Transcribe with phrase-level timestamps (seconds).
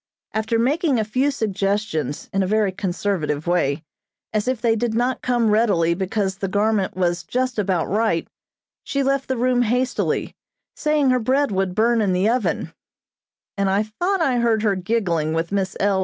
[0.33, 3.83] After making a few suggestions in a very conservative way,
[4.33, 8.27] as if they did not come readily because the garment was just about right;
[8.83, 10.33] she left the room hastily,
[10.75, 12.73] saying her bread would burn in the oven;
[13.55, 15.99] and I thought I heard her giggling with Miss L.